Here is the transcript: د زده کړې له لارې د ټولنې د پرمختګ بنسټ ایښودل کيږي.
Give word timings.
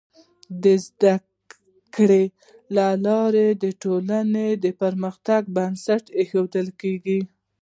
د 0.63 0.65
زده 0.85 1.13
کړې 1.95 2.23
له 2.75 2.87
لارې 3.05 3.47
د 3.63 3.65
ټولنې 3.83 4.49
د 4.63 4.65
پرمختګ 4.81 5.41
بنسټ 5.55 6.03
ایښودل 6.19 6.67
کيږي. 6.81 7.19